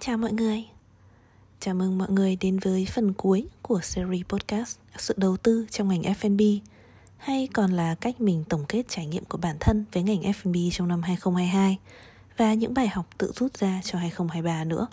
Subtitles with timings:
[0.00, 0.64] Xin chào mọi người.
[1.60, 5.88] Chào mừng mọi người đến với phần cuối của series podcast Sự đầu tư trong
[5.88, 6.40] ngành F&B
[7.16, 10.56] Hay còn là cách mình tổng kết trải nghiệm của bản thân với ngành F&B
[10.72, 11.78] trong năm 2022
[12.36, 14.86] Và những bài học tự rút ra cho 2023 nữa.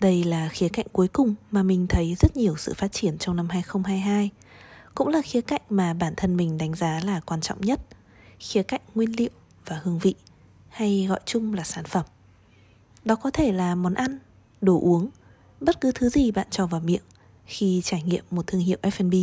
[0.00, 3.36] Đây là khía cạnh cuối cùng mà mình thấy rất nhiều sự phát triển trong
[3.36, 4.30] năm 2022
[4.94, 7.80] Cũng là khía cạnh mà bản thân mình đánh giá là quan trọng nhất.
[8.38, 9.30] Khía cạnh nguyên liệu
[9.66, 10.14] và hương vị,
[10.68, 12.04] Hay gọi chung là sản phẩm
[13.04, 14.18] đó có thể là món ăn,
[14.60, 15.08] đồ uống,
[15.60, 17.02] bất cứ thứ gì bạn cho vào miệng
[17.44, 19.14] khi trải nghiệm một thương hiệu F&B.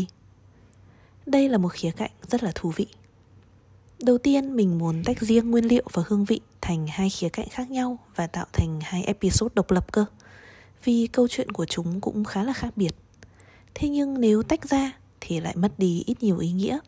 [1.25, 2.87] Đây là một khía cạnh rất là thú vị.
[4.01, 7.49] Đầu tiên mình muốn tách riêng nguyên liệu và hương vị thành hai khía cạnh
[7.49, 10.05] khác nhau và tạo thành hai episode độc lập cơ.
[10.83, 12.95] Vì câu chuyện của chúng cũng khá là khác biệt.
[13.73, 14.91] Thế nhưng nếu tách ra
[15.21, 16.79] thì lại mất đi ít nhiều ý nghĩa.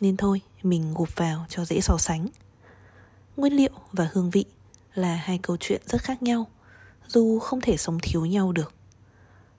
[0.00, 2.26] Nên thôi, mình gộp vào cho dễ so sánh.
[3.36, 4.44] Nguyên liệu và hương vị
[4.94, 6.46] là hai câu chuyện rất khác nhau,
[7.06, 8.74] dù không thể sống thiếu nhau được.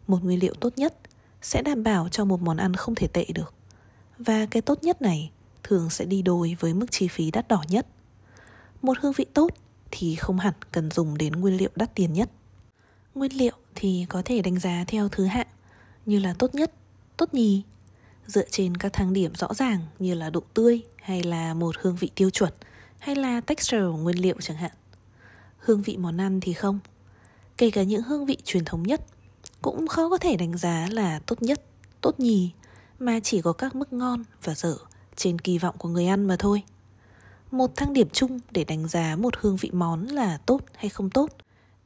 [0.07, 0.95] Một nguyên liệu tốt nhất
[1.41, 3.53] sẽ đảm bảo cho một món ăn không thể tệ được,
[4.17, 5.31] và cái tốt nhất này
[5.63, 7.87] thường sẽ đi đôi với mức chi phí đắt đỏ nhất.
[8.81, 9.49] Một hương vị tốt
[9.91, 12.29] thì không hẳn cần dùng đến nguyên liệu đắt tiền nhất.
[13.15, 15.47] Nguyên liệu thì có thể đánh giá theo thứ hạng,
[16.05, 16.71] như là tốt nhất,
[17.17, 17.63] tốt nhì,
[18.27, 21.95] dựa trên các thang điểm rõ ràng như là độ tươi hay là một hương
[21.95, 22.53] vị tiêu chuẩn,
[22.99, 24.71] hay là texture nguyên liệu chẳng hạn
[25.61, 26.79] hương vị món ăn thì không?
[27.57, 29.01] Kể cả những hương vị truyền thống nhất,
[29.61, 31.65] cũng khó có thể đánh giá là tốt nhất,
[32.01, 32.51] tốt nhì,
[32.99, 34.77] mà chỉ có các mức ngon và dở
[35.15, 36.63] trên kỳ vọng của người ăn mà thôi.
[37.51, 41.09] Một thang điểm chung để đánh giá một hương vị món là tốt hay không
[41.09, 41.29] tốt,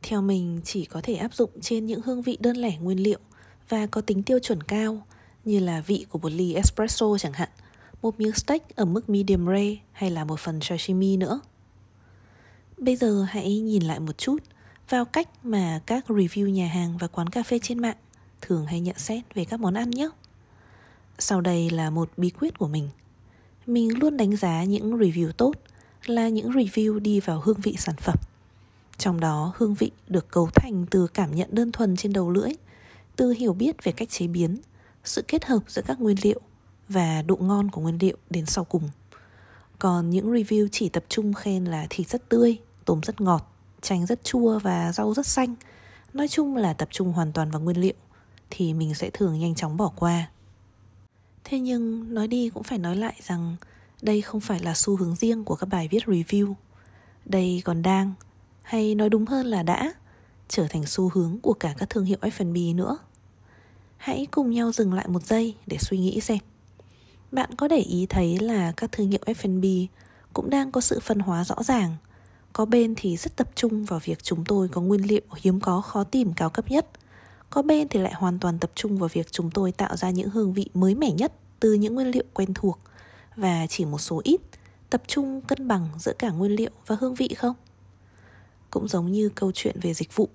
[0.03, 3.19] theo mình chỉ có thể áp dụng trên những hương vị đơn lẻ nguyên liệu
[3.69, 5.05] và có tính tiêu chuẩn cao,
[5.45, 7.49] như là vị của một ly espresso chẳng hạn,
[8.01, 11.39] một miếng steak ở mức medium rare hay là một phần sashimi nữa.
[12.77, 14.43] Bây giờ hãy nhìn lại một chút
[14.89, 17.97] vào cách mà các review nhà hàng và quán cà phê trên mạng
[18.41, 20.09] thường hay nhận xét về các món ăn nhé.
[21.19, 22.89] Sau đây là một bí quyết của mình.
[23.67, 25.53] Mình luôn đánh giá những review tốt
[26.05, 28.17] là những review đi vào hương vị sản phẩm.
[28.97, 32.49] Trong đó hương vị được cấu thành từ cảm nhận đơn thuần trên đầu lưỡi,
[33.15, 34.57] từ hiểu biết về cách chế biến,
[35.03, 36.41] sự kết hợp giữa các nguyên liệu
[36.89, 38.89] và độ ngon của nguyên liệu đến sau cùng.
[39.85, 43.51] Còn những review chỉ tập trung khen là thịt rất tươi, tôm rất ngọt,
[43.81, 45.55] chanh rất chua và rau rất xanh.
[46.13, 47.93] Nói chung là tập trung hoàn toàn vào nguyên liệu
[48.49, 50.29] Thì mình sẽ thường nhanh chóng bỏ qua.
[51.43, 53.55] Thế nhưng nói đi cũng phải nói lại rằng
[54.01, 56.53] Đây không phải là xu hướng riêng của các bài viết review.
[57.25, 58.13] Đây còn đang,
[58.63, 59.93] hay nói đúng hơn là đã
[60.47, 62.97] Trở thành xu hướng của cả các thương hiệu F&B nữa.
[63.97, 66.39] Hãy cùng nhau dừng lại một giây để suy nghĩ xem.
[67.31, 69.87] Bạn có để ý thấy là các thương hiệu F&B
[70.33, 71.95] cũng đang có sự phân hóa rõ ràng.
[72.53, 75.81] Có bên thì rất tập trung vào việc chúng tôi có nguyên liệu hiếm có
[75.81, 76.87] khó tìm cao cấp nhất.
[77.49, 80.29] Có bên thì lại hoàn toàn tập trung vào việc chúng tôi tạo ra những
[80.29, 82.79] hương vị mới mẻ nhất từ những nguyên liệu quen thuộc
[83.35, 84.41] Và chỉ một số ít.
[84.89, 87.55] Tập trung cân bằng giữa cả nguyên liệu và hương vị không?
[88.69, 90.29] Cũng giống như câu chuyện về dịch vụ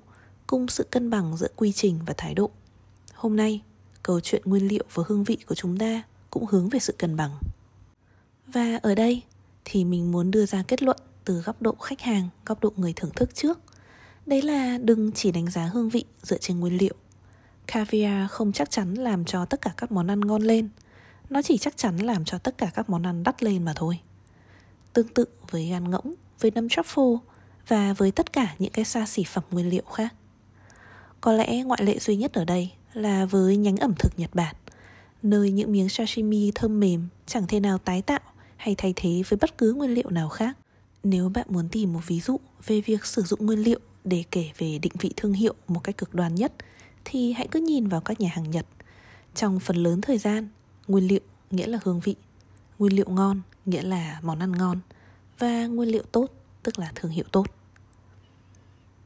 [0.46, 2.50] cùng sự cân bằng giữa quy trình và thái độ.
[3.14, 3.60] Hôm nay,
[4.02, 7.16] câu chuyện nguyên liệu và hương vị của chúng ta cũng hướng về sự cân
[7.16, 7.30] bằng
[8.46, 9.22] Và ở đây
[9.64, 12.92] thì mình muốn đưa ra kết luận từ góc độ khách hàng, góc độ người
[12.96, 13.58] thưởng thức trước.
[14.26, 16.94] Đấy là đừng chỉ đánh giá hương vị dựa trên nguyên liệu.
[17.66, 20.68] Caviar không chắc chắn làm cho tất cả các món ăn ngon lên.
[21.30, 24.00] Nó chỉ chắc chắn làm cho tất cả các món ăn đắt lên mà thôi.
[24.92, 27.18] Tương tự với gan ngỗng, với nấm truffle
[27.68, 30.14] và với tất cả những cái xa xỉ phẩm nguyên liệu khác.
[31.20, 34.54] Có lẽ ngoại lệ duy nhất ở đây là với nhánh ẩm thực Nhật Bản,
[35.22, 38.20] nơi những miếng sashimi thơm mềm chẳng thể nào tái tạo
[38.56, 40.56] hay thay thế với bất cứ nguyên liệu nào khác.
[41.02, 44.50] Nếu bạn muốn tìm một ví dụ về việc sử dụng nguyên liệu để kể
[44.58, 46.52] về định vị thương hiệu một cách cực đoan nhất
[47.04, 48.66] thì hãy cứ nhìn vào các nhà hàng Nhật.
[49.34, 50.48] Trong phần lớn thời gian,
[50.88, 51.20] nguyên liệu
[51.50, 52.16] nghĩa là hương vị,
[52.78, 54.78] nguyên liệu ngon nghĩa là món ăn ngon
[55.38, 56.26] và nguyên liệu tốt
[56.62, 57.46] tức là thương hiệu tốt.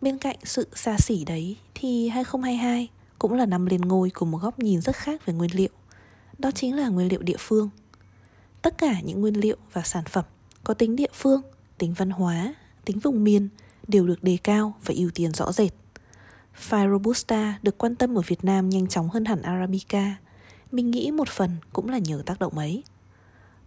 [0.01, 2.89] Bên cạnh sự xa xỉ đấy thì 2022
[3.19, 5.69] cũng là năm lên ngôi của một góc nhìn rất khác về nguyên liệu.
[6.39, 7.71] Đó chính là nguyên liệu địa phương.
[8.63, 10.25] Tất cả những nguyên liệu và sản phẩm
[10.65, 11.43] có tính địa phương
[11.79, 12.55] tính văn hóa,
[12.85, 13.49] tính vùng miền
[13.89, 15.73] đều được đề cao và ưu tiên rõ rệt.
[16.55, 20.17] Pha Robusta được quan tâm ở Việt Nam nhanh chóng hơn hẳn Arabica.
[20.73, 22.83] Mình nghĩ một phần cũng là nhờ tác động ấy.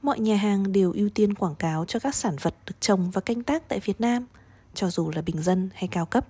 [0.02, 3.22] Mọi nhà hàng đều ưu tiên quảng cáo cho các sản vật được trồng và
[3.22, 4.26] canh tác tại Việt Nam,
[4.74, 6.28] cho dù là bình dân hay cao cấp.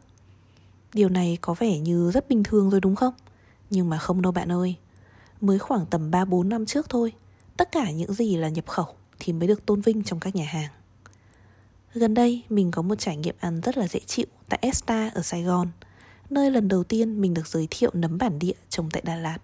[0.94, 3.14] Điều này có vẻ như rất bình thường rồi đúng không?
[3.70, 4.76] Nhưng mà không đâu bạn ơi.
[5.42, 7.14] Mới khoảng tầm 3-4 năm trước thôi,
[7.58, 8.88] tất cả những gì là nhập khẩu
[9.20, 10.70] thì mới được tôn vinh trong các nhà hàng.
[11.94, 15.22] Gần đây mình có một trải nghiệm ăn rất là dễ chịu tại Esta ở
[15.22, 15.68] Sài Gòn
[16.30, 19.38] nơi lần đầu tiên mình được giới thiệu nấm bản địa trồng tại Đà Lạt.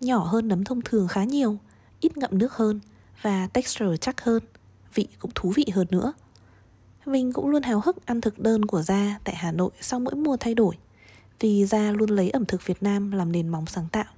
[0.00, 1.56] Nhỏ hơn nấm thông thường khá nhiều,
[2.00, 2.80] ít ngậm nước hơn
[3.22, 4.42] và texture chắc hơn,
[4.94, 6.12] vị cũng thú vị hơn nữa.
[7.06, 10.14] Mình cũng luôn háo hức ăn thực đơn của Gia tại Hà Nội sau mỗi
[10.14, 10.74] mùa thay đổi
[11.40, 14.15] vì Gia luôn lấy ẩm thực Việt Nam làm nền móng sáng tạo.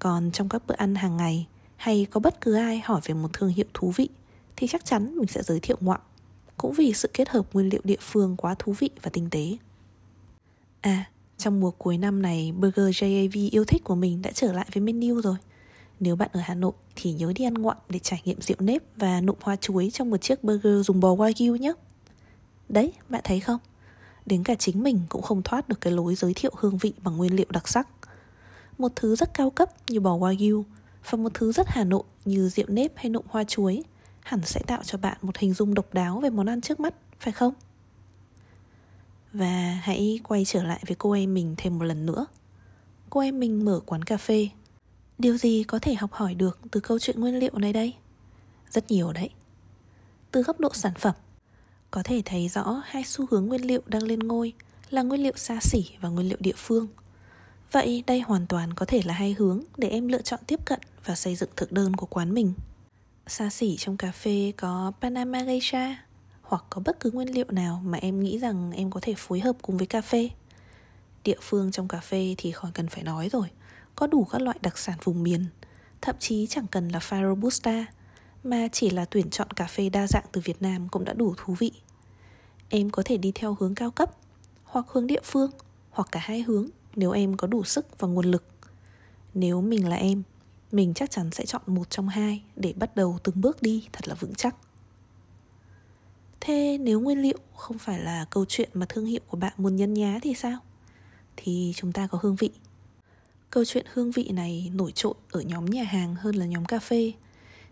[0.00, 3.32] Còn trong các bữa ăn hàng ngày hay có bất cứ ai hỏi về một
[3.32, 4.08] thương hiệu thú vị
[4.56, 6.00] thì chắc chắn mình sẽ giới thiệu ngoạm
[6.56, 9.56] cũng vì sự kết hợp nguyên liệu địa phương quá thú vị và tinh tế.
[10.80, 14.66] À, trong mùa cuối năm này, burger JAV yêu thích của mình đã trở lại
[14.74, 15.36] với menu rồi.
[16.00, 18.82] Nếu bạn ở Hà Nội thì nhớ đi ăn ngoạm để trải nghiệm rượu nếp
[18.96, 21.72] và nụm hoa chuối trong một chiếc burger dùng bò wagyu nhé.
[22.68, 23.58] Đấy, bạn thấy không?
[24.26, 27.16] Đến cả chính mình cũng không thoát được cái lối giới thiệu hương vị bằng
[27.16, 27.88] nguyên liệu đặc sắc.
[28.80, 30.62] Một thứ rất cao cấp như bò wagyu
[31.10, 33.82] và một thứ rất Hà Nội như rượu nếp hay nụm hoa chuối
[34.20, 36.94] hẳn sẽ tạo cho bạn một hình dung độc đáo về món ăn trước mắt,
[37.18, 37.54] phải không?
[39.32, 42.26] Và hãy quay trở lại với cô em mình thêm một lần nữa.
[43.10, 44.48] Cô em mình mở quán cà phê.
[45.18, 47.94] Điều gì có thể học hỏi được từ câu chuyện nguyên liệu này đây?
[48.70, 49.30] Rất nhiều đấy.
[50.30, 51.14] Từ góc độ sản phẩm,
[51.90, 54.52] có thể thấy rõ hai xu hướng nguyên liệu đang lên ngôi
[54.90, 56.88] là nguyên liệu xa xỉ và nguyên liệu địa phương.
[57.72, 60.80] Vậy đây hoàn toàn có thể là hai hướng để em lựa chọn tiếp cận
[61.04, 62.52] và xây dựng thực đơn của quán mình.
[63.26, 65.96] Xa xỉ trong cà phê có Panama Geisha
[66.42, 69.40] hoặc có bất cứ nguyên liệu nào mà em nghĩ rằng em có thể phối
[69.40, 70.28] hợp cùng với cà phê.
[71.24, 73.48] Địa phương trong cà phê thì khỏi cần phải nói rồi,
[73.96, 75.46] có đủ các loại đặc sản vùng miền,
[76.00, 77.86] thậm chí chẳng cần là pha robusta,
[78.44, 81.34] mà chỉ là tuyển chọn cà phê đa dạng từ Việt Nam cũng đã đủ
[81.36, 81.72] thú vị.
[82.68, 84.14] Em có thể đi theo hướng cao cấp,
[84.64, 85.50] hoặc hướng địa phương,
[85.90, 88.44] hoặc cả hai hướng nếu em có đủ sức và nguồn lực.
[89.34, 90.22] Nếu mình là em,
[90.72, 94.08] mình chắc chắn sẽ chọn một trong hai để bắt đầu từng bước đi thật
[94.08, 94.56] là vững chắc.
[96.40, 99.76] Thế nếu nguyên liệu không phải là câu chuyện mà thương hiệu của bạn muốn
[99.76, 100.58] nhấn nhá thì sao?
[101.36, 102.50] Thì chúng ta có hương vị.
[103.50, 106.78] Câu chuyện hương vị này nổi trội ở nhóm nhà hàng hơn là nhóm cà
[106.78, 107.12] phê.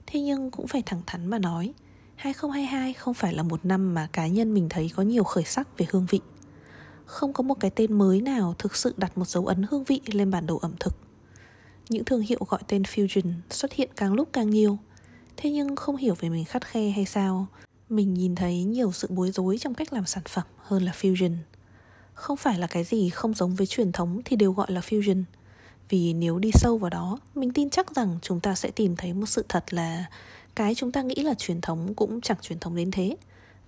[0.06, 1.72] Thế nhưng cũng phải thẳng thắn mà nói,
[2.16, 5.78] 2022 không phải là một năm mà cá nhân mình thấy có nhiều khởi sắc
[5.78, 6.20] về hương vị.
[7.08, 10.00] Không có một cái tên mới nào thực sự đặt một dấu ấn hương vị
[10.06, 10.94] lên bản đồ ẩm thực.
[11.88, 14.78] Những thương hiệu gọi tên Fusion xuất hiện càng lúc càng nhiều.
[15.36, 17.46] Thế nhưng không hiểu về mình khắt khe hay sao
[17.88, 21.36] mình nhìn thấy nhiều sự bối rối trong cách làm sản phẩm hơn là fusion.
[22.14, 25.22] Không phải là cái gì không giống với truyền thống thì đều gọi là fusion.
[25.88, 29.12] Vì nếu đi sâu vào đó, mình tin chắc rằng chúng ta sẽ tìm thấy
[29.12, 30.04] một sự thật là
[30.54, 33.16] cái chúng ta nghĩ là truyền thống cũng chẳng truyền thống đến thế.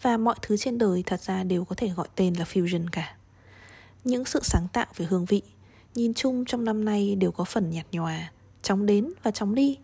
[0.03, 3.17] Và mọi thứ trên đời thật ra đều có thể gọi tên là fusion cả.
[4.05, 5.43] Những sự sáng tạo về hương vị,
[5.95, 8.33] nhìn chung trong năm nay đều có phần nhạt nhòa,
[8.63, 9.79] chóng đến và chóng đi.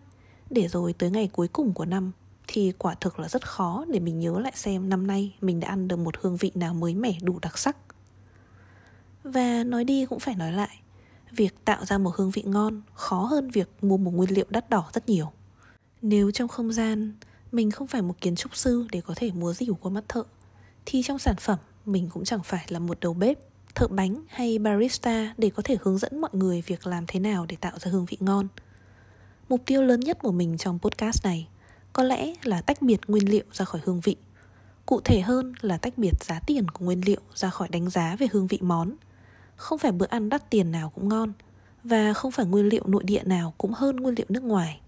[0.49, 2.11] Để rồi tới ngày cuối cùng của năm,
[2.47, 5.67] thì quả thực là rất khó để mình nhớ lại xem năm nay mình đã
[5.67, 7.77] ăn được một hương vị nào mới mẻ đủ đặc sắc.
[9.23, 10.79] Và nói đi cũng phải nói lại,
[11.31, 14.69] việc tạo ra một hương vị ngon khó hơn việc mua một nguyên liệu đắt
[14.69, 15.31] đỏ rất nhiều.
[16.01, 17.13] Nếu trong không gian
[17.51, 20.23] mình không phải một kiến trúc sư để có thể múa dìu qua mắt thợ,
[20.85, 23.39] thì trong sản phẩm mình cũng chẳng phải là một đầu bếp,
[23.77, 27.45] thợ bánh hay barista để có thể hướng dẫn mọi người việc làm thế nào
[27.49, 28.47] để tạo ra hương vị ngon.
[29.49, 31.47] Mục tiêu lớn nhất của mình trong podcast này
[31.93, 34.15] có lẽ là tách biệt nguyên liệu ra khỏi hương vị.
[34.85, 38.15] Cụ thể hơn là tách biệt giá tiền của nguyên liệu ra khỏi đánh giá
[38.19, 38.95] về hương vị món.
[39.55, 41.33] Không phải bữa ăn đắt tiền nào cũng ngon,
[41.83, 44.79] và không phải nguyên liệu nội địa nào cũng hơn nguyên liệu nước ngoài.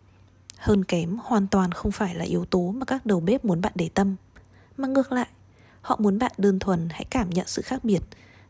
[0.57, 3.73] Hơn kém hoàn toàn không phải là yếu tố mà các đầu bếp muốn bạn
[3.75, 4.15] để tâm.
[4.77, 5.27] Mà ngược lại,
[5.81, 8.01] họ muốn bạn đơn thuần hãy cảm nhận sự khác biệt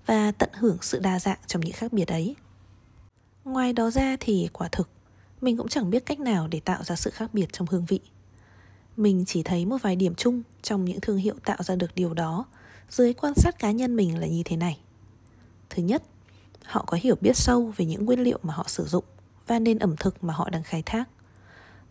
[0.10, 2.36] và tận hưởng sự đa dạng trong những khác biệt ấy
[3.46, 4.90] ngoài đó ra thì quả thực
[5.42, 8.00] mình cũng chẳng biết cách nào để tạo ra sự khác biệt trong hương vị
[8.98, 12.14] mình chỉ thấy một vài điểm chung trong những thương hiệu tạo ra được điều
[12.14, 12.46] đó
[12.90, 14.80] dưới quan sát cá nhân mình là như thế này.
[15.70, 16.04] Thứ nhất,
[16.66, 19.04] họ có hiểu biết sâu về những nguyên liệu mà họ sử dụng
[19.48, 21.10] và nền ẩm thực mà họ đang khai thác.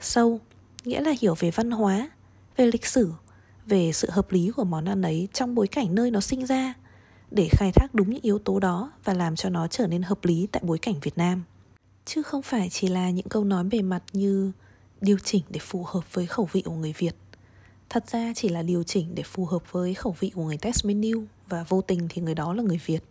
[0.00, 0.40] Sâu
[0.84, 2.10] nghĩa là hiểu về văn hóa,
[2.56, 3.12] về lịch sử,
[3.66, 6.74] về sự hợp lý của món ăn ấy trong bối cảnh nơi nó sinh ra
[7.30, 10.24] để khai thác đúng những yếu tố đó và làm cho nó trở nên hợp
[10.24, 11.44] lý tại bối cảnh Việt Nam.
[12.04, 14.52] Chứ không phải chỉ là những câu nói bề mặt như
[15.00, 17.14] điều chỉnh để phù hợp với khẩu vị của người Việt.
[17.90, 20.84] Thật ra chỉ là điều chỉnh để phù hợp với khẩu vị của người test
[20.84, 23.04] menu và vô tình thì người đó là người Việt.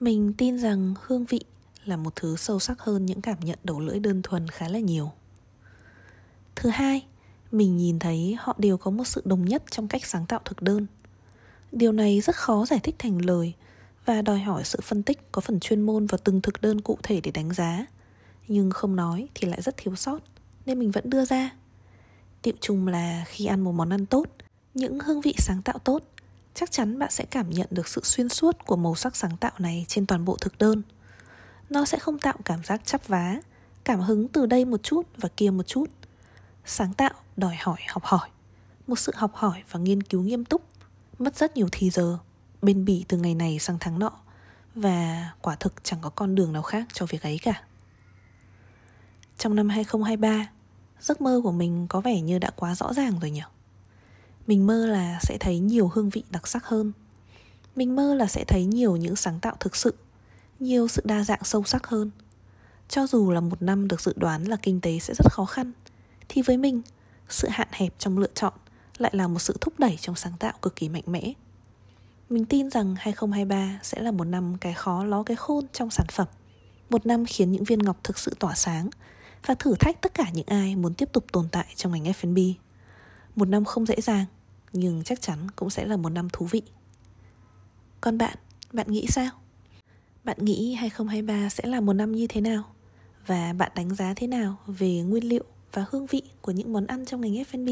[0.00, 1.40] Mình tin rằng hương vị
[1.84, 4.78] là một thứ sâu sắc hơn những cảm nhận đầu lưỡi đơn thuần khá là
[4.78, 5.10] nhiều.
[6.56, 7.06] Thứ hai,
[7.52, 10.62] mình nhìn thấy họ đều có một sự đồng nhất trong cách sáng tạo thực
[10.62, 10.86] đơn.
[11.72, 13.54] Điều này rất khó giải thích thành lời
[14.04, 16.98] và đòi hỏi sự phân tích có phần chuyên môn vào từng thực đơn cụ
[17.02, 17.86] thể để đánh giá.
[18.48, 20.18] Nhưng không nói thì lại rất thiếu sót
[20.66, 21.50] nên mình vẫn đưa ra
[22.42, 24.26] tiệu chung là khi ăn một món ăn tốt
[24.74, 26.02] những hương vị sáng tạo tốt
[26.54, 29.52] chắc chắn bạn sẽ cảm nhận được sự xuyên suốt của màu sắc sáng tạo
[29.58, 30.82] này trên toàn bộ thực đơn.
[31.70, 33.36] Nó sẽ không tạo cảm giác chắp vá,
[33.84, 35.86] cảm hứng từ đây một chút và kia một chút.
[36.64, 38.28] Sáng tạo đòi hỏi học hỏi,
[38.86, 40.62] một sự học hỏi và nghiên cứu nghiêm túc,
[41.18, 42.18] mất rất nhiều thì giờ,
[42.62, 44.12] bên bỉ từ ngày này sang tháng nọ
[44.74, 47.62] và quả thực chẳng có con đường nào khác cho việc ấy cả.
[49.38, 50.48] Trong năm 2023,
[51.00, 53.42] giấc mơ của mình có vẻ như đã quá rõ ràng rồi nhỉ?
[54.46, 56.92] Mình mơ là sẽ thấy nhiều hương vị đặc sắc hơn.
[57.76, 59.94] Mình mơ là sẽ thấy nhiều những sáng tạo thực sự,
[60.60, 62.10] nhiều sự đa dạng sâu sắc hơn.
[62.88, 65.72] Cho dù là một năm được dự đoán là kinh tế sẽ rất khó khăn,
[66.28, 66.82] thì với mình,
[67.28, 68.52] sự hạn hẹp trong lựa chọn
[68.98, 71.32] lại là một sự thúc đẩy trong sáng tạo cực kỳ mạnh mẽ.
[72.30, 76.06] Mình tin rằng 2023 sẽ là một năm cái khó ló cái khôn trong sản
[76.12, 76.26] phẩm.
[76.90, 78.90] Một năm khiến những viên ngọc thực sự tỏa sáng
[79.46, 82.38] và thử thách tất cả những ai muốn tiếp tục tồn tại trong ngành F&B.
[83.36, 84.24] Một năm không dễ dàng,
[84.72, 86.62] nhưng chắc chắn cũng sẽ là một năm thú vị.
[88.00, 88.38] Còn bạn,
[88.72, 89.30] bạn nghĩ sao?
[90.24, 92.64] Bạn nghĩ 2023 sẽ là một năm như thế nào?
[93.26, 96.86] Và bạn đánh giá thế nào về nguyên liệu và hương vị của những món
[96.86, 97.68] ăn trong ngành F&B?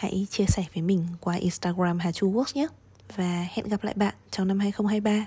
[0.00, 2.66] Hãy chia sẻ với mình qua Instagram Hà Chu Works nhé.
[3.16, 5.26] Và hẹn gặp lại bạn trong năm 2023.